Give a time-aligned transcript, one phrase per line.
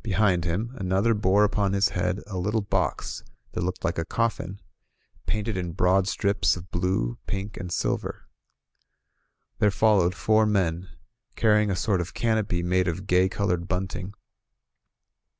[0.00, 4.04] Behind him, an other bore upon his head a little box that looked like a
[4.04, 4.60] coffin,
[5.26, 8.28] painted in broad strips of blue, pink and silver.
[9.58, 10.88] There followed four men,
[11.34, 14.14] carrying a sort of canopy made of gay colored bunting.